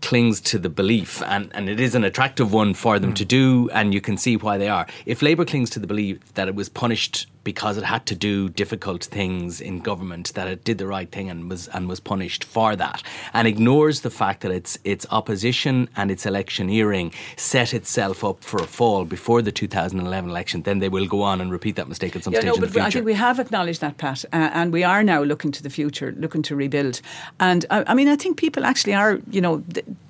[0.01, 3.15] clings to the belief, and, and it is an attractive one for them mm.
[3.15, 4.87] to do, and you can see why they are.
[5.05, 8.49] If Labour clings to the belief that it was punished because it had to do
[8.49, 12.43] difficult things in government, that it did the right thing and was and was punished
[12.43, 18.23] for that, and ignores the fact that its its opposition and its electioneering set itself
[18.23, 21.75] up for a fall before the 2011 election, then they will go on and repeat
[21.75, 22.87] that mistake at some yeah, stage no, in the but future.
[22.87, 25.69] I think we have acknowledged that, Pat, uh, and we are now looking to the
[25.69, 26.99] future, looking to rebuild.
[27.39, 29.63] And I, I mean, I think people actually are, you know.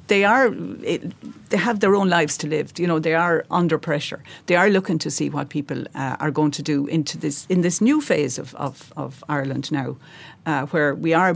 [0.08, 0.50] Th- they are
[1.50, 2.72] they have their own lives to live.
[2.78, 4.22] You know, they are under pressure.
[4.46, 7.62] They are looking to see what people uh, are going to do into this in
[7.62, 9.96] this new phase of of, of Ireland now,
[10.46, 11.36] uh, where we are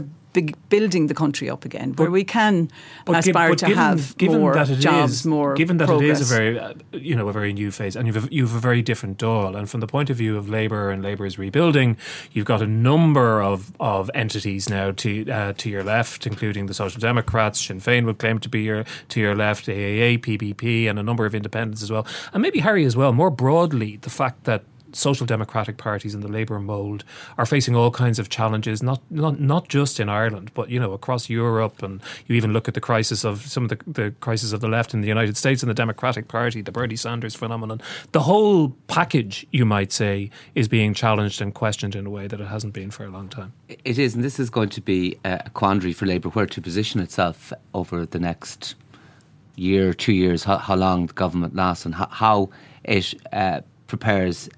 [0.68, 2.70] building the country up again, where we can
[3.06, 6.18] aspire to given, have given more that it jobs, is, more given that progress.
[6.18, 8.54] it is a very uh, you know a very new phase, and you've a, you've
[8.54, 11.96] a very different Dáil, and from the point of view of Labour and Labour's rebuilding,
[12.32, 16.74] you've got a number of, of entities now to uh, to your left, including the
[16.74, 20.98] Social Democrats, Sinn Féin would claim to be your to your left, AAA, PPP, and
[20.98, 23.12] a number of independents as well, and maybe Harry as well.
[23.12, 27.04] More broadly, the fact that social democratic parties in the Labour mould
[27.38, 30.92] are facing all kinds of challenges, not, not not just in Ireland, but you know
[30.92, 31.82] across Europe.
[31.82, 34.68] And you even look at the crisis of some of the, the crisis of the
[34.68, 37.80] left in the United States and the Democratic Party, the Bernie Sanders phenomenon.
[38.12, 42.40] The whole package, you might say, is being challenged and questioned in a way that
[42.40, 43.52] it hasn't been for a long time.
[43.84, 47.00] It is, and this is going to be a quandary for Labour where to position
[47.00, 48.74] itself over the next
[49.56, 52.50] year, two years, how, how long the government lasts, and how, how
[52.84, 54.48] it uh, prepares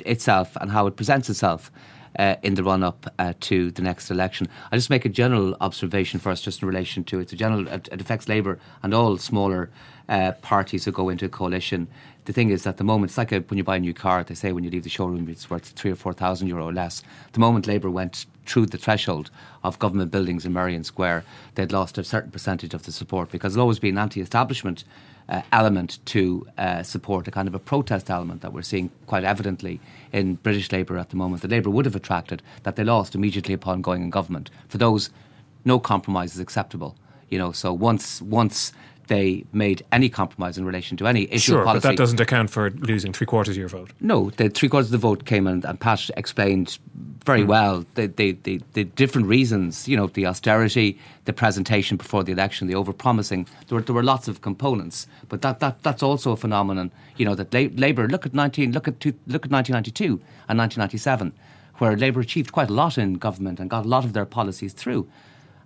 [0.00, 1.70] itself and how it presents itself
[2.18, 4.48] uh, in the run up uh, to the next election.
[4.70, 7.28] I'll just make a general observation first, just in relation to it.
[7.28, 9.70] general, it, it affects Labour and all smaller
[10.08, 11.88] uh, parties who go into a coalition.
[12.24, 14.22] The thing is, at the moment, it's like a, when you buy a new car,
[14.24, 16.72] they say when you leave the showroom it's worth three or four thousand euro or
[16.72, 17.02] less.
[17.32, 19.30] The moment Labour went through the threshold
[19.62, 21.24] of government buildings in Merrion Square,
[21.54, 24.84] they'd lost a certain percentage of the support because there's always been anti establishment
[25.30, 29.24] uh, element to uh, support, a kind of a protest element that we're seeing quite
[29.24, 29.80] evidently
[30.12, 31.42] in British Labour at the moment.
[31.42, 34.50] The Labour would have attracted that they lost immediately upon going in government.
[34.68, 35.10] For those,
[35.64, 36.96] no compromise is acceptable.
[37.28, 38.72] You know, so once once
[39.10, 41.82] they made any compromise in relation to any issue sure, of policy.
[41.82, 43.90] but that doesn't account for losing three quarters of your vote.
[44.00, 46.78] No, the three quarters of the vote came and, and Pat explained
[47.24, 47.48] very mm.
[47.48, 52.30] well the, the, the, the, different reasons, you know, the austerity, the presentation before the
[52.30, 53.48] election, the overpromising.
[53.66, 57.24] There were, there were lots of components, but that, that, that's also a phenomenon, you
[57.24, 60.04] know, that Labour, look at, 19, look, at two, look at 1992
[60.48, 61.32] and 1997,
[61.78, 64.72] where Labour achieved quite a lot in government and got a lot of their policies
[64.72, 65.08] through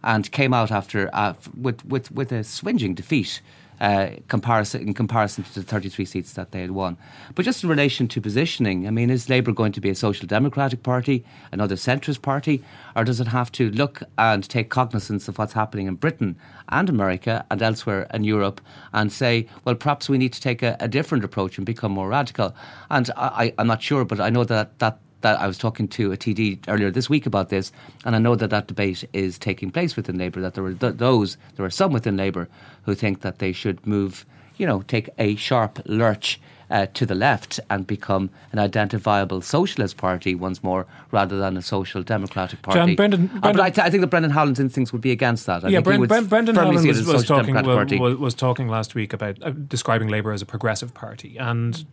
[0.05, 3.41] and came out after uh, with, with, with a swinging defeat.
[3.81, 6.97] Uh, comparison in comparison to the 33 seats that they had won.
[7.35, 10.29] But just in relation to positioning, I mean, is Labour going to be a social
[10.29, 12.63] democratic party, another centrist party,
[12.95, 16.37] or does it have to look and take cognizance of what's happening in Britain
[16.69, 18.61] and America and elsewhere in Europe
[18.93, 22.09] and say, well, perhaps we need to take a, a different approach and become more
[22.09, 22.55] radical?
[22.91, 26.13] And I, I'm not sure, but I know that that that I was talking to
[26.13, 27.73] a TD earlier this week about this,
[28.05, 30.43] and I know that that debate is taking place within Labour.
[30.43, 32.47] That there were th- those, there are some within Labour
[32.83, 34.27] who think that they should move,
[34.59, 36.39] you know, take a sharp lurch.
[36.71, 41.63] Uh, to the left and become an identifiable socialist party once more, rather than a
[41.63, 42.79] social democratic party.
[42.79, 45.11] Jan Brendan, Brendan uh, but I, th- I, think that Brendan Howlin's instincts would be
[45.11, 45.63] against that.
[45.63, 49.51] I yeah, Brendan, Brendan Howlin was, was talking was, was, talking last week about uh,
[49.51, 51.85] describing Labour as a progressive party, and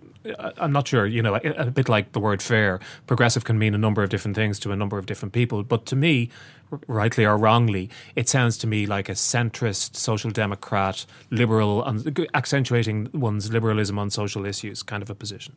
[0.58, 3.78] I'm not sure, you know, a, bit like the word fair, progressive can mean a
[3.78, 5.64] number of different things to a number of different people.
[5.64, 6.30] But to me,
[6.88, 11.84] rightly or wrongly, it sounds to me like a centrist, social democrat, liberal,
[12.34, 15.56] accentuating one's liberalism on social issues kind of a position.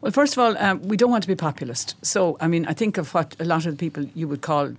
[0.00, 1.94] Well, first of all, um, we don't want to be populist.
[2.02, 4.72] So, I mean, I think of what a lot of the people you would call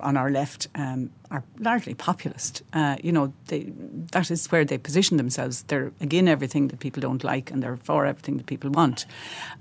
[0.00, 2.62] on our left um, are largely populist.
[2.72, 3.72] Uh, you know, they,
[4.12, 5.62] that is where they position themselves.
[5.64, 9.06] They're again everything that people don't like, and they're for everything that people want.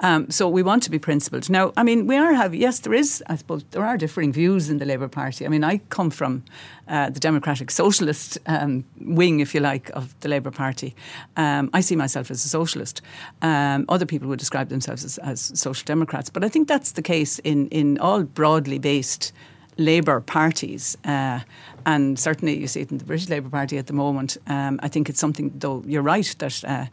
[0.01, 1.49] Um, so we want to be principled.
[1.49, 3.23] Now, I mean, we are have yes, there is.
[3.27, 5.45] I suppose there are differing views in the Labour Party.
[5.45, 6.43] I mean, I come from
[6.87, 10.93] uh, the Democratic Socialist um, wing, if you like, of the Labour Party.
[11.37, 13.01] Um, I see myself as a socialist.
[13.41, 17.01] Um, other people would describe themselves as, as social democrats, but I think that's the
[17.01, 19.31] case in in all broadly based
[19.77, 21.39] Labour parties, uh,
[21.85, 24.37] and certainly you see it in the British Labour Party at the moment.
[24.47, 26.85] Um, I think it's something, though you're right, that uh,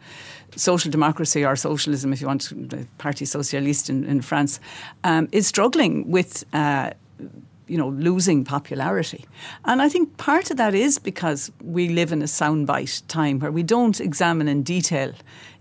[0.56, 4.60] social democracy or socialism, if you want, the Parti Socialiste in, in France,
[5.04, 6.44] um, is struggling with.
[6.52, 6.90] Uh,
[7.66, 9.26] you know, losing popularity.
[9.66, 13.52] And I think part of that is because we live in a soundbite time where
[13.52, 15.12] we don't examine in detail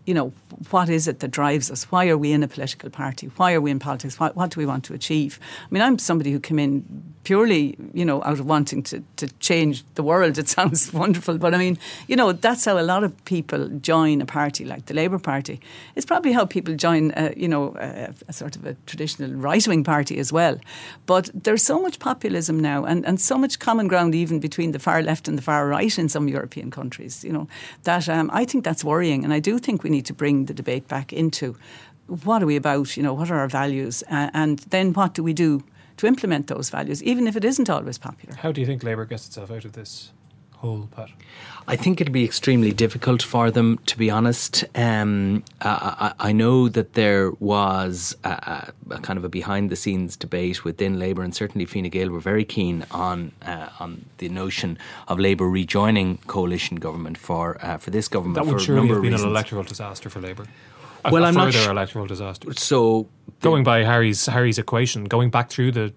[0.07, 0.31] you know,
[0.71, 1.83] what is it that drives us?
[1.91, 3.27] Why are we in a political party?
[3.35, 4.17] Why are we in politics?
[4.17, 5.37] What, what, do we want to achieve?
[5.63, 9.27] I mean, I'm somebody who came in purely, you know, out of wanting to, to
[9.39, 10.37] change the world.
[10.37, 14.21] It sounds wonderful, but I mean, you know, that's how a lot of people join
[14.21, 15.59] a party like the Labour Party.
[15.97, 19.67] It's probably how people join, uh, you know, a, a, sort of a traditional right
[19.67, 20.57] wing party as well.
[21.05, 24.79] But there's so much populism now and, and so much common ground even between the
[24.79, 27.49] far left and the far right in some European countries, you know,
[27.83, 29.25] that um, I think that's worrying.
[29.25, 31.55] And I do think we need to bring the debate back into
[32.07, 35.23] what are we about, you know, what are our values, uh, and then what do
[35.23, 35.63] we do
[35.97, 38.35] to implement those values, even if it isn't always popular.
[38.35, 40.11] How do you think Labour gets itself out of this
[40.57, 41.09] hole, Pat?
[41.69, 44.63] I think it'll be extremely difficult for them, to be honest.
[44.73, 50.15] Um, I, I, know that there was a, a, kind of a behind the scenes
[50.15, 54.77] debate within Labour, and certainly Fine Gael were very keen on uh, on the notion
[55.09, 58.45] of Labour rejoining coalition government for uh, for this government.
[58.45, 60.45] That would surely have been an electoral disaster for Labour.
[61.03, 62.53] A, well, a I'm further not sh- electoral disaster.
[62.53, 63.09] So
[63.41, 65.93] going by Harry's Harry's equation, going back through the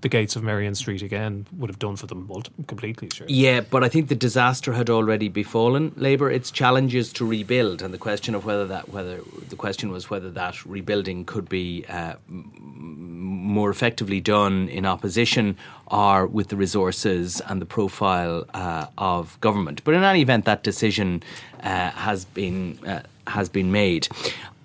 [0.00, 2.28] the gates of Merrion Street again would have done for them
[2.66, 3.08] completely.
[3.10, 3.26] Sure.
[3.28, 6.30] Yeah, but I think the disaster had already befallen Labour.
[6.30, 10.30] Its challenges to rebuild, and the question of whether that whether the question was whether
[10.30, 15.56] that rebuilding could be uh, more effectively done in opposition
[15.90, 19.82] or with the resources and the profile uh, of government.
[19.84, 21.22] But in any event, that decision
[21.62, 24.08] uh, has been uh, has been made.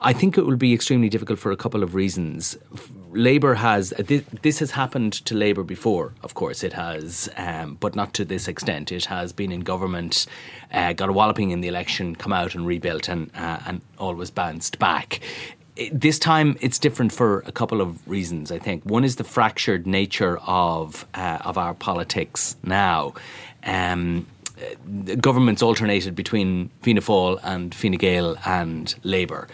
[0.01, 2.57] I think it will be extremely difficult for a couple of reasons.
[3.11, 7.95] Labour has this, this, has happened to Labour before, of course it has, um, but
[7.95, 8.91] not to this extent.
[8.91, 10.25] It has been in government,
[10.73, 14.31] uh, got a walloping in the election, come out and rebuilt, and uh, and always
[14.31, 15.21] bounced back.
[15.91, 18.51] This time it's different for a couple of reasons.
[18.51, 23.13] I think one is the fractured nature of uh, of our politics now.
[23.65, 24.25] Um,
[25.19, 29.49] governments alternated between Fianna Fáil and Fine Gael and Labour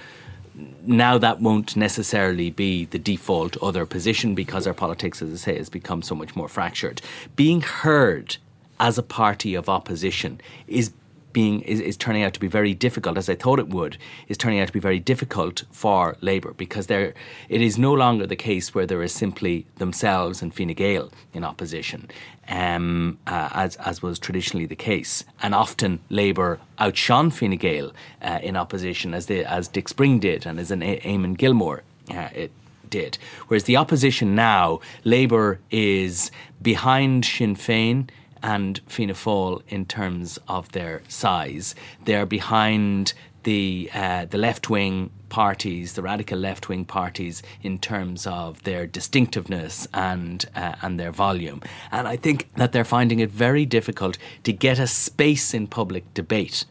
[0.85, 5.57] now that won't necessarily be the default other position because our politics, as I say,
[5.57, 7.01] has become so much more fractured.
[7.35, 8.37] Being heard
[8.79, 10.91] as a party of opposition is
[11.33, 14.37] being is, is turning out to be very difficult, as I thought it would, is
[14.37, 17.13] turning out to be very difficult for Labour because there
[17.49, 21.43] it is no longer the case where there is simply themselves and Fine Gael in
[21.43, 22.09] opposition,
[22.47, 27.91] um, uh, as as was traditionally the case, and often Labour outshone Fine Gael
[28.21, 32.29] uh, in opposition, as the as Dick Spring did and as an Eamon Gilmore uh,
[32.33, 32.51] it
[32.89, 33.17] did.
[33.47, 36.29] Whereas the opposition now, Labour is
[36.61, 38.09] behind Sinn Féin
[38.43, 41.75] and Fianna Fáil in terms of their size.
[42.05, 48.27] They're behind the uh, the left wing parties, the radical left wing parties, in terms
[48.27, 51.61] of their distinctiveness and uh, and their volume.
[51.91, 56.13] And I think that they're finding it very difficult to get a space in public
[56.13, 56.65] debate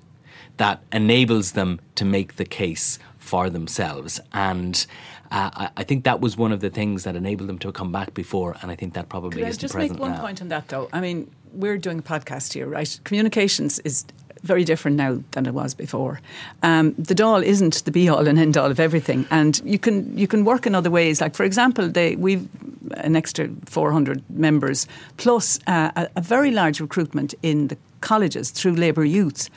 [0.59, 4.21] that enables them to make the case for themselves.
[4.33, 4.87] And
[5.31, 7.93] uh, I, I, think that was one of the things that enabled them to come
[7.93, 10.21] back before, and I think that probably is just present make one now.
[10.21, 10.89] point on that, though?
[10.93, 13.01] I mean, we're doing a podcast here, right?
[13.05, 14.05] Communications is
[14.43, 16.21] very different now than it was before.
[16.63, 20.17] Um, the Dáil isn't the be all and end all of everything, and you can
[20.17, 21.21] you can work in other ways.
[21.21, 22.49] Like for example, they we've
[22.97, 28.75] an extra 400 members plus uh, a, a very large recruitment in the colleges through
[28.75, 29.51] Labour Youth.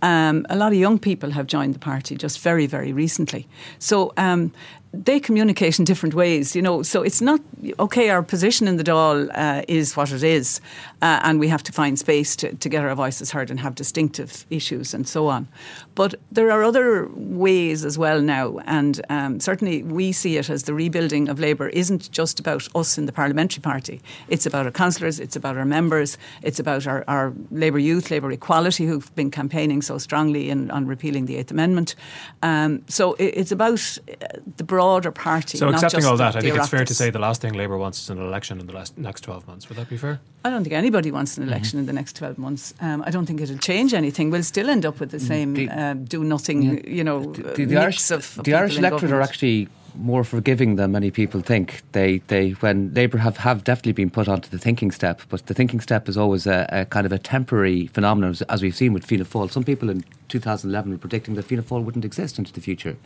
[0.00, 3.48] Um, a lot of young people have joined the party just very, very recently.
[3.80, 4.52] So um,
[4.92, 6.82] they communicate in different ways, you know.
[6.82, 7.40] So it's not
[7.80, 8.08] okay.
[8.08, 10.60] Our position in the Dáil uh, is what it is,
[11.02, 13.74] uh, and we have to find space to, to get our voices heard and have
[13.74, 15.48] distinctive issues and so on.
[15.94, 20.64] But there are other ways as well now, and um, certainly we see it as
[20.64, 24.00] the rebuilding of Labour isn't just about us in the parliamentary party.
[24.28, 28.30] It's about our councillors, it's about our members, it's about our, our Labour youth, Labour
[28.32, 31.94] equality, who've been campaigning so strongly in, on repealing the Eighth Amendment.
[32.42, 34.26] Um, so it, it's about uh,
[34.56, 35.58] the broader party.
[35.58, 38.00] So accepting all that, I think it's fair to say the last thing Labour wants
[38.00, 39.68] is an election in the last, next 12 months.
[39.68, 40.20] Would that be fair?
[40.44, 42.72] I don't think anybody wants an election in the next 12 months.
[42.80, 44.30] Um, I don't think it'll change anything.
[44.30, 46.58] We'll still end up with the same The- um, do nothing,
[46.88, 50.76] you know, the, uh, the, Irish, of, of the Irish electorate are actually more forgiving
[50.76, 51.82] than many people think.
[51.92, 55.54] They, they, when Labour have, have definitely been put onto the thinking step, but the
[55.54, 58.94] thinking step is always a, a kind of a temporary phenomenon, as, as we've seen
[58.94, 59.50] with Fianna Fáil.
[59.50, 62.96] Some people in 2011 were predicting that Fianna Fáil wouldn't exist into the future,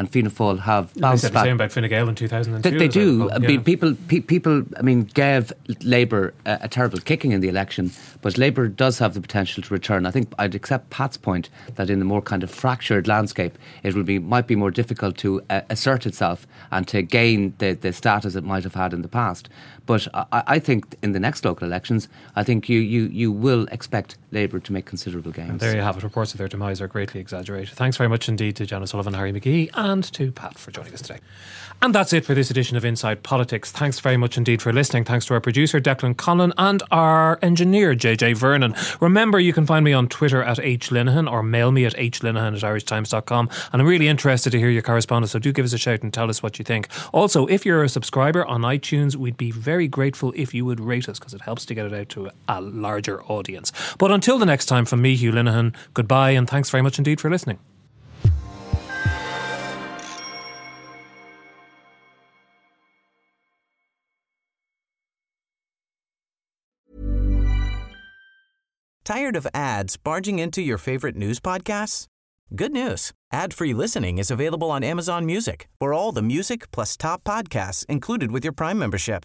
[0.00, 1.44] and Fianna Fáil have They bounced said the back.
[1.44, 2.70] same about Fine Gael in 2002.
[2.70, 3.28] They, they do.
[3.38, 3.60] mean, Yeah.
[3.60, 4.62] people, pe- people.
[4.78, 7.90] I mean, gave Labour a, a terrible kicking in the election,
[8.22, 10.06] but Labour does have the potential to return.
[10.06, 13.94] I think I'd accept Pat's point that in the more kind of fractured landscape, it
[13.94, 17.92] will be might be more difficult to uh, assert itself and to gain the, the
[17.92, 19.50] status it might have had in the past.
[19.90, 23.66] But I, I think in the next local elections, I think you, you, you will
[23.72, 25.50] expect Labour to make considerable gains.
[25.50, 26.04] And there you have it.
[26.04, 27.74] Reports of their demise are greatly exaggerated.
[27.74, 31.02] Thanks very much indeed to Jan O'Sullivan, Harry McGee, and to Pat for joining us
[31.02, 31.18] today.
[31.82, 33.72] And that's it for this edition of Inside Politics.
[33.72, 35.02] Thanks very much indeed for listening.
[35.02, 38.74] Thanks to our producer, Declan Conlon, and our engineer, JJ Vernon.
[39.00, 42.62] Remember, you can find me on Twitter at hlinehan or mail me at hlinehan at
[42.62, 43.48] irishtimes.com.
[43.72, 46.12] And I'm really interested to hear your correspondence, so do give us a shout and
[46.12, 46.86] tell us what you think.
[47.12, 49.50] Also, if you're a subscriber on iTunes, we'd be
[49.80, 52.28] very grateful if you would rate us because it helps to get it out to
[52.48, 53.72] a larger audience.
[53.96, 57.18] But until the next time, from me, Hugh Linehan, goodbye and thanks very much indeed
[57.18, 57.58] for listening.
[69.02, 72.06] Tired of ads barging into your favorite news podcasts?
[72.54, 73.12] Good news.
[73.32, 78.30] Ad-free listening is available on Amazon Music for all the music plus top podcasts included
[78.30, 79.24] with your Prime membership.